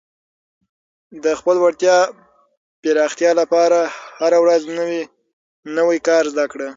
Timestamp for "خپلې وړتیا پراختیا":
1.39-3.31